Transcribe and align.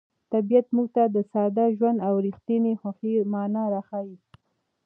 طبیعت 0.33 0.65
موږ 0.75 0.87
ته 0.95 1.03
د 1.15 1.17
ساده 1.31 1.65
ژوند 1.77 1.97
او 2.07 2.13
رښتیني 2.25 2.73
خوښۍ 2.81 3.13
مانا 3.33 3.63
راښيي. 3.73 4.17